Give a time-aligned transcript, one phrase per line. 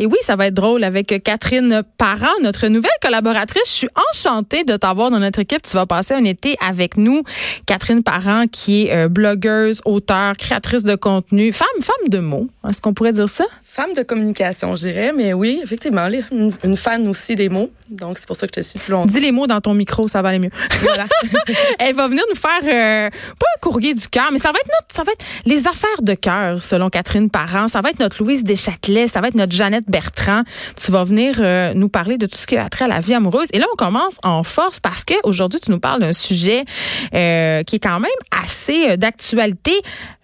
[0.00, 3.64] Et oui, ça va être drôle avec Catherine Parent, notre nouvelle collaboratrice.
[3.66, 5.60] Je suis enchantée de t'avoir dans notre équipe.
[5.60, 7.22] Tu vas passer un été avec nous.
[7.66, 12.48] Catherine Parent, qui est euh, blogueuse, auteure, créatrice de contenu, femme, femme de mots.
[12.66, 13.44] Est-ce qu'on pourrait dire ça?
[13.62, 15.12] Femme de communication, je dirais.
[15.14, 17.70] Mais oui, effectivement, une, une fan aussi des mots.
[17.90, 19.10] Donc, c'est pour ça que je te suis plus longtemps.
[19.10, 20.50] Dis les mots dans ton micro, ça va aller mieux.
[20.82, 21.06] Voilà.
[21.80, 24.68] Elle va venir nous faire, euh, pas un courrier du cœur, mais ça va être
[24.68, 27.66] notre, ça va être les affaires de cœur, selon Catherine Parent.
[27.66, 30.42] Ça va être notre Louise Deschâtelet, ça va être notre Jeannette Bertrand.
[30.76, 33.14] Tu vas venir euh, nous parler de tout ce qui a trait à la vie
[33.14, 33.48] amoureuse.
[33.52, 36.64] Et là, on commence en force parce que aujourd'hui, tu nous parles d'un sujet
[37.12, 39.72] euh, qui est quand même assez d'actualité.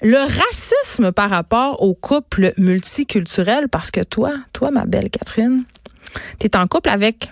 [0.02, 3.68] Le racisme par rapport aux couples multiculturels.
[3.68, 5.64] Parce que toi, toi, ma belle Catherine,
[6.38, 7.30] tu es en couple avec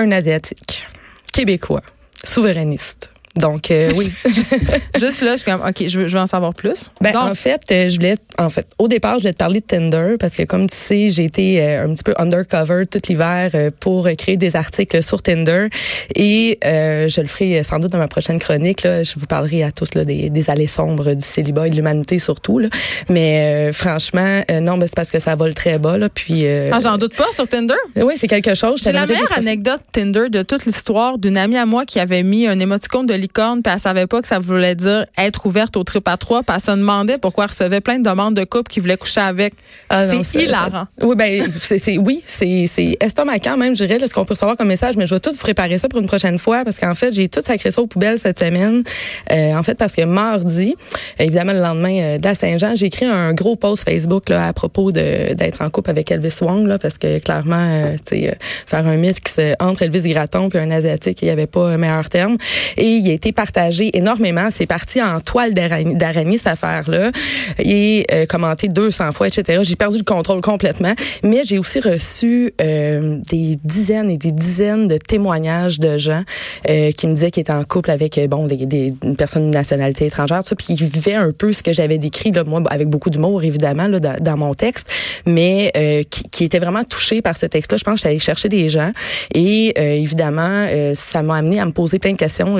[0.00, 0.86] un Asiatique,
[1.32, 1.82] québécois,
[2.22, 3.10] souverainiste.
[3.38, 4.10] Donc, euh, oui.
[4.98, 6.90] Juste là, je suis comme, OK, je veux, je veux en savoir plus.
[7.00, 9.66] Ben, en fait, euh, je voulais, en fait, au départ, je voulais te parler de
[9.66, 13.50] Tinder parce que, comme tu sais, j'ai été euh, un petit peu undercover tout l'hiver
[13.80, 15.68] pour créer des articles sur Tinder
[16.14, 18.82] et je le ferai sans doute dans ma prochaine chronique.
[18.82, 21.76] Là, je vous parlerai à tous là, des, des allées sombres du célibat et de
[21.76, 22.58] l'humanité surtout.
[22.58, 22.68] Là.
[23.08, 25.98] Mais franchement, non, ben, c'est parce que ça vole très bas.
[25.98, 27.74] Là, puis, ah, j'en doute pas sur Tinder?
[27.96, 28.80] Oui, c'est quelque chose.
[28.82, 32.46] C'est la meilleure anecdote Tinder de toute l'histoire d'une amie à moi qui avait mis
[32.46, 35.84] un émoticône de licorne, puis elle savait pas que ça voulait dire être ouverte au
[35.84, 38.70] trip à trois, puis elle se demandait pourquoi elle recevait plein de demandes de couples
[38.70, 39.54] qui voulaient coucher avec.
[39.90, 40.86] Ah c'est hilarant.
[41.02, 44.68] Oui, ben, c'est, oui, c'est, c'est estomacant même, je dirais, ce qu'on peut recevoir comme
[44.68, 47.12] message, mais je vais tout vous préparer ça pour une prochaine fois, parce qu'en fait,
[47.12, 48.82] j'ai tout sacré ça aux poubelles cette semaine.
[49.30, 50.76] Euh, en fait, parce que mardi,
[51.18, 54.52] évidemment, le lendemain euh, de la Saint-Jean, j'ai écrit un gros post Facebook là, à
[54.52, 58.38] propos de, d'être en couple avec Elvis Wong, là, parce que clairement, euh, tu sais,
[58.66, 62.08] faire un mix entre Elvis Gratton et un Asiatique, il n'y avait pas un meilleur
[62.08, 62.36] terme.
[62.76, 64.48] Et il a été partagé énormément.
[64.50, 67.10] C'est parti en toile d'araignée, cette affaire-là.
[67.58, 69.60] Et euh, commenté 200 fois, etc.
[69.62, 70.92] J'ai perdu le contrôle complètement.
[71.22, 76.22] Mais j'ai aussi reçu euh, des dizaines et des dizaines de témoignages de gens
[76.68, 79.54] euh, qui me disaient qu'ils étaient en couple avec bon des, des, une personne de
[79.54, 82.88] nationalité étrangère, ça, puis ils vivaient un peu ce que j'avais décrit, là, moi, avec
[82.88, 84.88] beaucoup d'humour, évidemment, là, dans, dans, mon texte,
[85.26, 85.72] mais
[86.10, 87.78] qui, qui étaient vraiment touchés par ce texte-là.
[87.78, 88.92] Je pense que allée chercher des gens.
[89.34, 92.58] Et évidemment, ça m'a amené à me poser plein de questions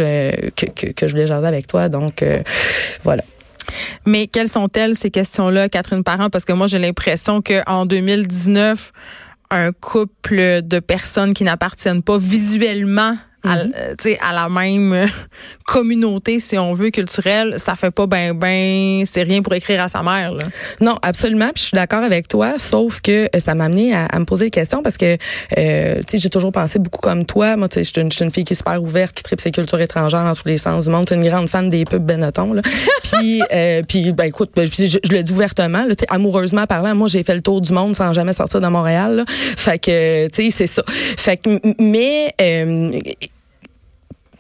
[0.57, 1.89] que, je voulais jaser avec toi.
[1.89, 2.43] Donc, euh,
[3.05, 3.23] voilà.
[4.07, 6.31] Mais quelles sont-elles, ces questions-là, Catherine Parent?
[6.31, 8.93] Parce que moi, j'ai l'impression qu'en 2019,
[9.51, 13.73] un couple de personnes qui n'appartiennent pas visuellement à, mhm.
[13.77, 15.09] euh, à la même
[15.67, 19.89] communauté, si on veut, culturelle, ça fait pas ben ben, c'est rien pour écrire à
[19.89, 20.33] sa mère.
[20.33, 20.45] Là.
[20.81, 21.51] Non, absolument.
[21.55, 24.47] Puis je suis d'accord avec toi, sauf que euh, ça m'a amené à, me poser
[24.47, 25.17] des questions parce que,
[25.59, 27.57] euh, tu sais, j'ai toujours pensé beaucoup comme toi.
[27.57, 29.51] Moi, tu sais, je suis une, une, fille qui est super ouverte, qui tripe ses
[29.51, 31.07] cultures étrangères dans tous les sens du monde.
[31.07, 32.55] Tu une grande fan des pubs Benetton.
[32.55, 32.63] Là.
[33.03, 37.09] puis, euh, puis, ben écoute, ben, je, je, le dis ouvertement, là, amoureusement parlant, moi,
[37.09, 39.17] j'ai fait le tour du monde sans jamais sortir de Montréal.
[39.17, 39.25] Là.
[39.29, 40.83] Fait que, tu sais, c'est ça.
[40.89, 42.91] Fait que, mais euh,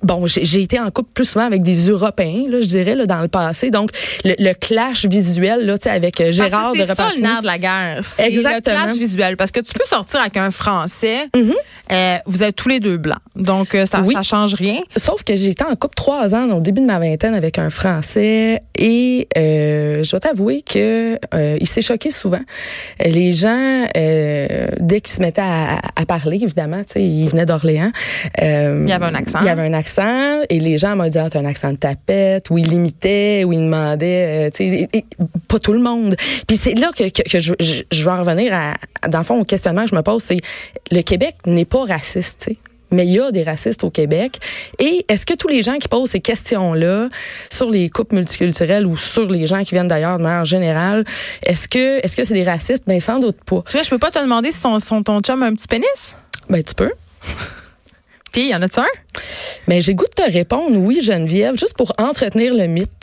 [0.03, 3.20] bon, j'ai été en couple plus souvent avec des Européens, là, je dirais, là, dans
[3.20, 3.70] le passé.
[3.70, 3.91] Donc,
[4.25, 7.47] le, clash visuel, là, tu sais, avec euh, Gérard de C'est ça le nerf de
[7.47, 8.00] la guerre.
[8.03, 9.37] C'est le clash visuel.
[9.37, 11.53] Parce que tu peux sortir avec un Français, mm-hmm.
[11.92, 13.19] euh, vous êtes tous les deux blancs.
[13.37, 14.81] Donc, euh, ça, ça change rien.
[14.97, 17.70] Sauf que j'ai été en couple trois ans au début de ma vingtaine avec un
[17.70, 21.19] Français et euh, je dois t'avouer que
[21.60, 22.41] il s'est choqué souvent.
[23.04, 27.91] Les gens, dès qu'ils se mettaient à, à parler, évidemment, tu sais, il venait d'Orléans.
[28.41, 29.38] il y avait un accent.
[29.41, 29.88] Il y avait un accent
[30.50, 33.53] et les gens m'ont dit ah, t'as un accent de tapette ou ils l'imitaient ou
[33.53, 34.88] ils demandaient euh, tu sais
[35.49, 36.16] pas tout le monde
[36.47, 38.75] puis c'est là que, que, je, je, vais en revenir à
[39.09, 40.38] dans le fond au questionnement que je me pose c'est
[40.91, 42.59] le Québec n'est pas raciste tu sais
[42.91, 44.38] mais il y a des racistes au Québec.
[44.78, 47.10] Et est-ce que tous les gens qui posent ces questions-là
[47.50, 51.05] sur les couples multiculturels ou sur les gens qui viennent d'ailleurs de manière générale,
[51.44, 52.84] est-ce que est-ce que c'est des racistes?
[52.87, 53.62] Ben sans doute pas.
[53.66, 55.69] Tu vois, je peux pas te demander si son, son ton chum a un petit
[55.69, 56.17] pénis?
[56.49, 56.93] Ben tu peux.
[58.46, 58.87] Y en a-tu un?
[59.67, 62.97] Mais j'ai goût de te répondre oui, Geneviève, juste pour entretenir le mythe.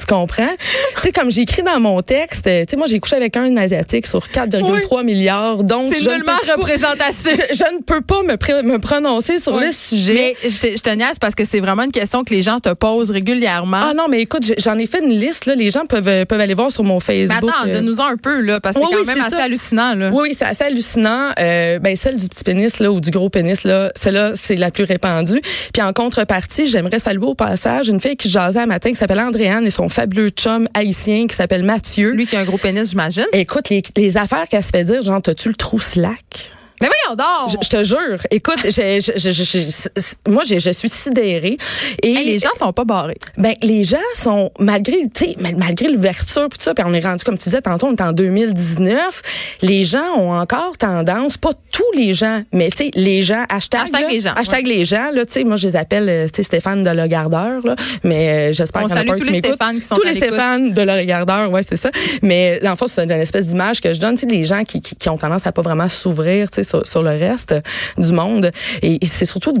[0.00, 0.48] Tu comprends?
[0.96, 3.56] tu sais, comme j'ai écrit dans mon texte, tu sais, moi, j'ai couché avec un
[3.56, 5.62] asiatique sur 4,3 milliards.
[5.62, 7.40] Donc, c'est nullement représentatif.
[7.52, 10.14] Je, ne peux pas me, me prononcer sur le sujet.
[10.14, 12.72] Mais je, je te niaise parce que c'est vraiment une question que les gens te
[12.72, 13.88] posent régulièrement.
[13.90, 15.54] Ah non, mais écoute, j'en ai fait une liste, là.
[15.54, 17.40] Les gens peuvent, peuvent aller voir sur mon Facebook.
[17.42, 17.74] Mais attends, euh.
[17.74, 20.10] donne-nous un peu, là, parce que c'est quand même assez hallucinant, là.
[20.12, 21.30] Oui, c'est assez hallucinant.
[21.38, 24.70] Euh, ben, celle du petit pénis, là, ou du gros pénis, là, celle-là, c'est la
[24.70, 25.40] plus répandue.
[25.72, 29.20] Puis en contrepartie, j'aimerais saluer au passage une fille qui jasait un matin qui s'appelle
[29.20, 32.12] Andréane et son fabuleux chum haïtien qui s'appelle Mathieu.
[32.12, 33.26] Lui qui a un gros pénis, j'imagine.
[33.32, 36.52] Écoute, les, les affaires qu'elle se fait dire, genre, t'as-tu le trou slack?
[36.80, 37.50] Mais voyons donc!
[37.60, 38.18] Je, je te jure.
[38.30, 41.58] Écoute, je, je, je, je- je- moi, je, je suis sidérée.
[42.02, 43.18] Et Hey, les gens sont pas barrés.
[43.36, 46.92] ben, les gens sont, malgré, tu sais, mal- malgré l'ouverture, pis tout ça, puis on
[46.94, 49.22] est rendu, comme tu disais tantôt, on est en 2019,
[49.62, 53.82] les gens ont encore tendance, pas tous les gens, mais tu sais, les gens, hashtag,
[53.82, 56.26] Hashtag là, les gens, hashtag les gens, là, tu sais, moi, je les appelle, euh,
[56.26, 59.06] tu sais, Stéphane de Le Gardeur, là, mais euh, j'espère On qu'il y en a
[59.06, 59.38] salue tous les.
[59.38, 60.14] Stéphane qui sont Tous les.
[60.14, 61.90] Stéphane de Le Regardeur, ouais, c'est ça.
[62.22, 64.80] Mais, le fond, c'est une espèce d'image que je donne, tu sais, les gens qui,
[64.80, 67.54] qui, qui ont tendance à pas vraiment s'ouvrir, tu sais, sur, le reste
[67.98, 68.50] du monde.
[68.82, 69.52] Et, c'est surtout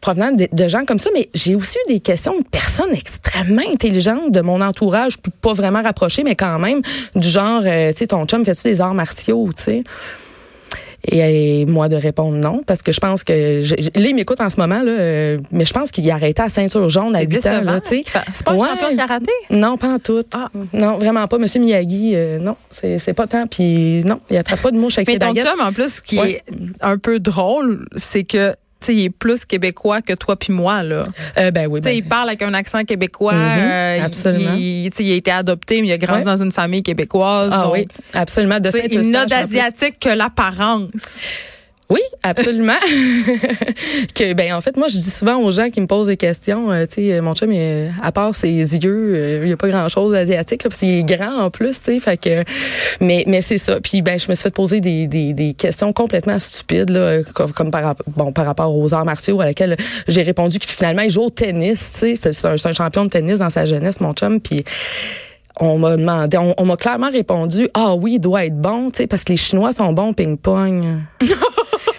[0.00, 1.10] provenant de, gens comme ça.
[1.14, 5.82] Mais j'ai aussi eu des questions de personnes extrêmement intelligentes de mon entourage, pas vraiment
[5.82, 6.82] rapprochées, mais quand même,
[7.14, 9.84] du genre, euh, tu sais, ton chum, fais-tu des arts martiaux, tu sais?
[11.04, 14.40] Et, et moi de répondre non parce que je pense que je- là il m'écoute
[14.40, 17.20] en ce moment là euh, mais je pense qu'il a arrêté à ceinture jaune à
[17.20, 18.04] C'est 8 ans là tu sais
[18.34, 18.68] C'est pas un Ouais.
[18.68, 19.30] champion de karaté?
[19.50, 20.24] non, pas en tout.
[20.34, 20.48] Ah.
[20.72, 21.38] Non, vraiment pas.
[21.38, 23.46] Monsieur Miyagi, euh, non, c'est c'est pas tant.
[23.46, 25.46] Puis non, il attrape pas de mouche avec Mais ses ton baguettes.
[25.46, 26.32] chum, en plus, ce qui Ouais.
[26.32, 26.42] est
[26.80, 28.54] un peu drôle, c'est que
[28.86, 31.06] il est plus québécois que toi puis moi là.
[31.38, 33.32] Euh, ben oui, ben, il parle avec un accent québécois.
[33.34, 34.54] Mhm, euh, absolument.
[34.56, 36.24] Il, il a été adopté, mais il a grandi Ouais.
[36.24, 37.50] dans une famille québécoise.
[37.52, 38.60] ah donc, oui, absolument.
[38.60, 41.20] De il n'a d'asiatique que l'apparence.
[41.90, 42.78] Oui, absolument.
[44.14, 46.70] que ben en fait, moi je dis souvent aux gens qui me posent des questions,
[46.70, 47.50] euh, tu sais, mon chum,
[48.02, 51.02] à part ses yeux, euh, il y a pas grand chose d'asiatique, parce qu'il est
[51.02, 52.44] grand en plus, tu sais, fait que,
[53.00, 53.80] mais mais c'est ça.
[53.80, 57.52] Puis ben je me suis fait poser des, des, des questions complètement stupides là, comme,
[57.52, 61.10] comme par bon par rapport aux arts martiaux à laquelle j'ai répondu que finalement il
[61.10, 64.42] joue au tennis, tu sais, c'est un, champion de tennis dans sa jeunesse, mon chum,
[64.42, 64.62] puis
[65.58, 68.98] on m'a demandé, on, on m'a clairement répondu, ah oui, il doit être bon, tu
[68.98, 70.84] sais, parce que les Chinois sont bons ping-pong.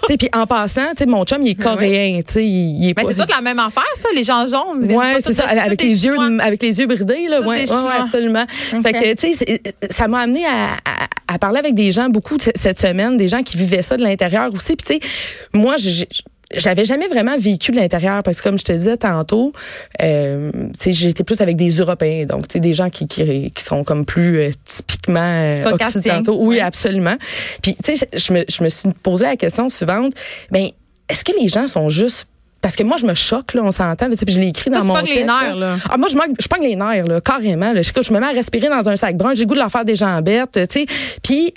[0.09, 2.89] Sais, puis en passant, tu sais, mon chum, il est coréen, tu sais, il, il
[2.89, 4.91] est Ben, c'est toute la même affaire, ça, les gens jaunes.
[4.91, 7.65] Ouais, c'est ça, avec les yeux, avec les yeux bridés là, ouais,
[7.99, 8.45] absolument.
[8.81, 9.61] Fait que tu sais,
[9.91, 13.83] ça m'a amené à, parler avec des gens beaucoup cette semaine, des gens qui vivaient
[13.83, 14.75] ça de l'intérieur aussi.
[14.75, 15.11] Puis tu sais,
[15.53, 16.07] moi, j'ai-
[16.55, 19.53] j'avais jamais vraiment vécu de l'intérieur parce que comme je te disais tantôt,
[20.01, 23.51] euh, tu sais, j'étais plus avec des Européens, donc tu sais, des gens qui, qui
[23.51, 26.37] qui sont comme plus euh, typiquement euh, occidentaux.
[26.39, 27.15] Oui, absolument.
[27.61, 30.13] Puis tu sais, je, me je me suis posé la question suivante.
[30.51, 30.69] Ben,
[31.07, 32.27] est-ce que les gens sont juste
[32.61, 34.09] parce que moi, je me choque, là, on s'entend.
[34.09, 35.77] tu Puis je l'ai écrit Toi, dans tu mon les texte, nerfs, là.
[35.89, 37.71] ah, moi, je, manque, je pogne les nerfs, là, carrément.
[37.71, 37.81] Là.
[37.81, 39.33] Je, je me mets à respirer dans un sac brun.
[39.33, 40.85] J'ai goût de leur faire des jambettes, tu sais.
[41.23, 41.53] Puis,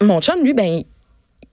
[0.00, 0.82] mon chum, lui, ben,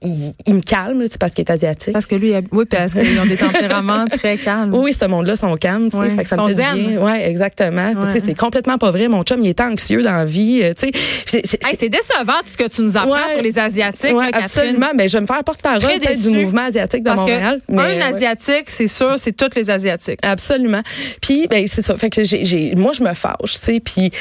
[0.02, 1.94] il, il me calme, c'est parce qu'il est asiatique.
[1.94, 4.74] Parce que lui, oui, parce qu'ils ont des tempéraments très calmes.
[4.76, 6.76] Oui, ce monde-là sont calmes, tu sais, Ouais, fait que ça sont me fait zen.
[6.76, 7.02] du bien.
[7.02, 7.90] Ouais, exactement.
[7.94, 8.14] Ouais.
[8.14, 9.08] Tu sais, c'est complètement pas vrai.
[9.08, 11.44] Mon chum, il est anxieux dans la vie, euh, tu sais.
[11.44, 13.34] C'est- Hey, décevant tout ce que tu nous apprends Ouais.
[13.34, 14.92] sur les Asiatiques, là, absolument.
[14.96, 17.62] Mais je vais me faire porte-parole du mouvement asiatique de Parce Montréal.
[17.68, 18.14] que mais, un.
[18.14, 20.20] Asiatique, c'est sûr, c'est tous les Asiatiques.
[20.22, 20.82] Absolument.
[21.22, 21.96] Puis ben c'est ça.
[21.98, 23.80] Fait que j'ai, moi je me fâche, tu sais.
[23.80, 24.12] Puis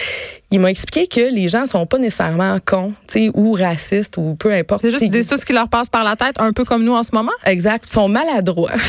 [0.51, 4.35] il m'a expliqué que les gens sont pas nécessairement cons, tu sais, ou racistes ou
[4.37, 4.83] peu importe.
[4.83, 6.95] C'est juste disent tout ce qui leur passe par la tête, un peu comme nous
[6.95, 7.33] en ce moment?
[7.45, 7.85] Exact.
[7.89, 8.73] Ils sont maladroits.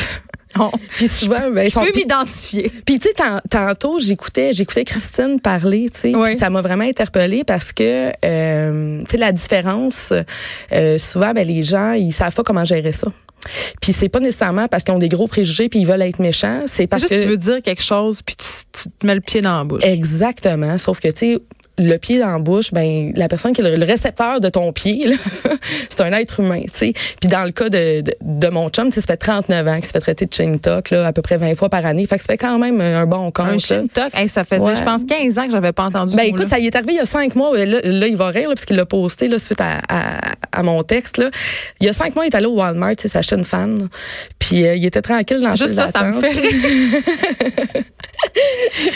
[0.96, 1.84] Puis souvent, ben, Je sont.
[1.84, 2.72] peux m'identifier.
[2.84, 6.36] Puis tu sais, tant- tantôt j'écoutais, j'écoutais Christine parler, tu sais, Oui.
[6.36, 10.12] ça m'a vraiment interpellée parce que, euh, tu sais, la différence,
[10.72, 13.06] euh, souvent, ben les gens, ils savent pas comment gérer ça.
[13.80, 16.62] Puis c'est pas nécessairement parce qu'ils ont des gros préjugés puis ils veulent être méchants,
[16.66, 19.14] c'est parce juste que que tu veux dire quelque chose, puis tu, tu te mets
[19.14, 19.84] le pied dans la bouche.
[19.84, 20.76] Exactement.
[20.78, 21.38] Sauf que, tu sais,
[21.78, 24.72] le pied dans la bouche, ben la personne qui est le, le récepteur de ton
[24.72, 25.04] pied,
[25.88, 26.92] c'est un être humain, tu sais.
[27.20, 29.90] Puis dans le cas de, de, de mon chum, ça fait 39 ans qu'il se
[29.92, 32.06] fait traiter de chain talk, là, à peu près 20 fois par année.
[32.06, 33.46] Fait que ça fait quand même un bon compte.
[33.46, 33.58] Un là.
[33.58, 34.76] shin talk, hey, ça faisait, Ouais.
[34.76, 36.96] je pense, 15 ans que j'avais pas entendu Ben écoute, ça y est arrivé il
[36.96, 37.56] y a cinq mois.
[37.56, 40.18] Là, là, il va rire là, parce qu'il l'a posté là, suite à, à,
[40.52, 41.18] à mon texte.
[41.18, 41.30] Là.
[41.80, 43.88] Il y a cinq mois, il est allé au Walmart, tu sais, s'acheter une fan.
[44.38, 47.82] Puis euh, il était tranquille dans Juste ça, ça me fait rire.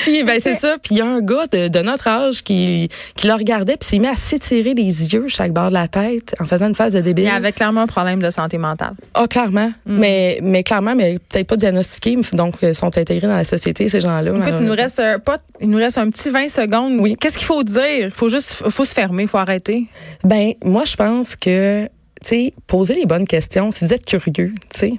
[0.05, 0.77] Puis ben c'est ça.
[0.83, 2.72] Puis il y a un gars de, de notre âge qui,
[3.17, 6.35] qui le regardait puis s'est mis à s'étirer les yeux chaque bord de la tête
[6.41, 7.25] en faisant une phase de débile.
[7.25, 8.95] Il avait clairement un problème de santé mentale.
[9.15, 13.45] Ah clairement, mais mais clairement, mais peut-être pas diagnostiqués, donc euh, sont intégrés dans la
[13.45, 14.33] société ces gens-là.
[14.33, 16.95] Écoute, il nous reste euh, pas, il nous reste un petit 20 secondes.
[16.99, 17.17] Oui.
[17.19, 18.07] Qu'est-ce qu'il faut dire?
[18.07, 19.87] Il faut juste, faut se fermer, il faut arrêter.
[20.25, 21.91] Ben moi je pense que tu
[22.29, 23.71] sais poser les bonnes questions.
[23.71, 24.93] Si vous êtes curieux, tu sais.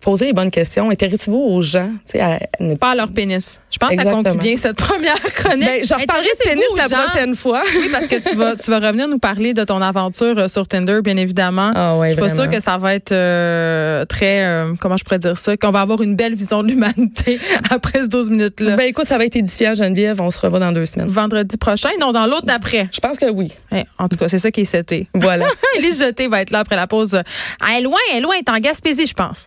[0.00, 0.88] Posez les bonnes questions.
[0.90, 1.90] Intéressez-vous aux gens.
[2.06, 2.38] tu sais, à
[2.80, 3.60] Pas à leur pénis.
[3.70, 4.22] Je pense que ça Exactement.
[4.22, 5.66] conclut bien cette première chronique.
[5.66, 6.96] Ben, je reparlerai de aux la gens.
[7.04, 7.62] prochaine fois.
[7.76, 10.66] Oui, parce que tu vas, tu vas revenir nous parler de ton aventure euh, sur
[10.66, 11.70] Tinder, bien évidemment.
[11.74, 15.04] Ah ouais, je suis pas sûre que ça va être euh, très, euh, comment je
[15.04, 17.38] pourrais dire ça, qu'on va avoir une belle vision de l'humanité
[17.70, 18.76] après ces 12 minutes-là.
[18.76, 20.20] Ben écoute, ça va être édifiant, Geneviève.
[20.20, 21.08] On se revoit dans deux semaines.
[21.08, 22.88] Vendredi prochain, non, dans l'autre d'après.
[22.92, 23.52] Je pense que oui.
[23.98, 25.08] En tout cas, c'est ça qui est seté.
[25.14, 25.46] Voilà.
[25.78, 27.20] Élise Jeté va être là après la pause.
[27.68, 29.46] Elle est loin, elle est loin, elle est en Gaspésie, je pense.